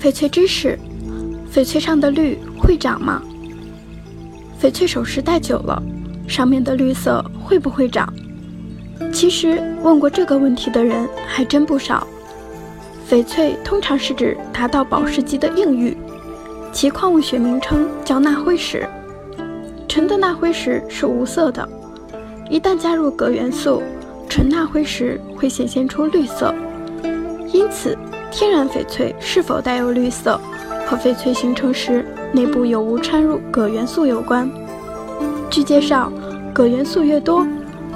[0.00, 0.78] 翡翠知识：
[1.52, 3.20] 翡翠上的绿会长吗？
[4.58, 5.82] 翡翠首饰戴久了，
[6.26, 8.10] 上面的绿色会不会长？
[9.12, 12.06] 其实问过这个问题的人还真不少。
[13.10, 15.94] 翡翠通常是指达到宝石级的硬玉，
[16.72, 18.88] 其矿物学名称叫钠辉石。
[19.86, 21.68] 纯的钠辉石是无色的，
[22.48, 23.82] 一旦加入铬元素，
[24.30, 26.54] 纯钠辉石会显现出绿色。
[27.52, 27.96] 因此，
[28.30, 30.40] 天然翡翠是否带有绿色，
[30.86, 34.48] 和翡翠形成时内部有无掺入铬元素有关。
[35.50, 36.12] 据介绍，
[36.54, 37.46] 铬元素越多，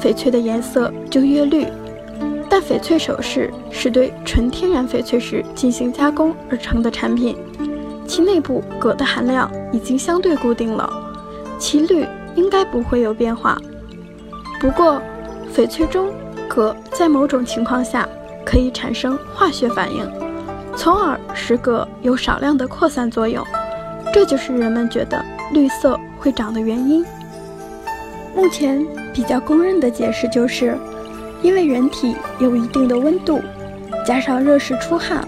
[0.00, 1.66] 翡翠的颜色就越绿。
[2.48, 7.36] 但翡翠首饰是对纯天然翡翠石进行加工而成的产品，
[8.06, 10.88] 其内部铬的含量已经相对固定了，
[11.58, 13.58] 其绿应该不会有变化。
[14.60, 15.00] 不过，
[15.54, 16.10] 翡翠中
[16.48, 18.06] 铬在某种情况下
[18.44, 20.10] 可以产生化学反应，
[20.76, 23.44] 从而使铬有少量的扩散作用，
[24.12, 27.04] 这就是人们觉得绿色会长的原因。
[28.34, 30.76] 目前比较公认的解释就是，
[31.42, 33.40] 因为人体有一定的温度，
[34.06, 35.26] 加上热时出汗，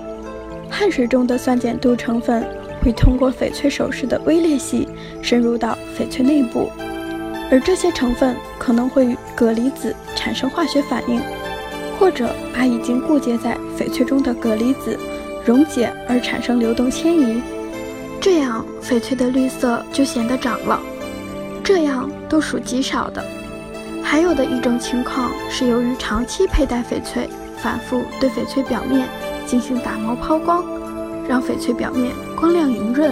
[0.70, 2.47] 汗水中的酸碱度成分
[2.83, 4.88] 会通过翡翠首饰的微裂隙
[5.20, 6.70] 深入到翡翠内部，
[7.50, 11.20] 而这些成分可能会与铬离子产生化学反应，
[11.98, 14.98] 或者把已经固结在翡翠中的铬离子
[15.45, 17.41] 溶解而产生流动迁移，
[18.20, 20.81] 这样翡翠的绿色就显得长了。
[21.62, 23.25] 这样都属极少的，
[24.03, 29.09] 还有的一种情况是由于长期佩戴翡翠，反复对翡翠表面
[29.47, 30.62] 进行打磨抛光，
[31.28, 33.11] 让翡翠表面光亮莹润，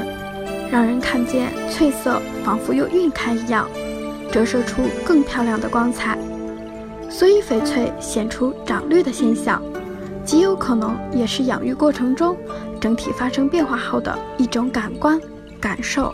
[0.70, 3.66] 让人看见翠色仿佛又晕开一样，
[4.30, 6.18] 折射出更漂亮的光彩。
[7.12, 9.62] 所以翡翠显出长绿的现象，
[10.24, 12.36] 极有可能也是养育过程中
[12.80, 15.20] 整体发生变化后的一种感官
[15.60, 16.12] 感受。